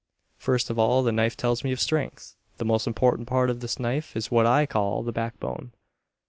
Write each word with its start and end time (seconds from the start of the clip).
First 0.39 0.71
of 0.71 0.79
all 0.79 1.03
the 1.03 1.11
knife 1.11 1.37
tells 1.37 1.63
me 1.63 1.71
of 1.71 1.79
Strength. 1.79 2.35
The 2.57 2.65
most 2.65 2.87
important 2.87 3.27
part 3.27 3.51
of 3.51 3.59
this 3.59 3.77
knife 3.77 4.17
is 4.17 4.31
what 4.31 4.47
I 4.47 4.65
call 4.65 5.03
the 5.03 5.11
backbone. 5.11 5.73